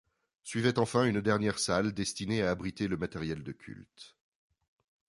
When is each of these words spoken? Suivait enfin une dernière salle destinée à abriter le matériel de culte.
Suivait 0.41 0.79
enfin 0.79 1.03
une 1.05 1.21
dernière 1.21 1.59
salle 1.59 1.91
destinée 1.93 2.41
à 2.41 2.49
abriter 2.49 2.87
le 2.87 2.97
matériel 2.97 3.43
de 3.43 3.51
culte. 3.51 4.15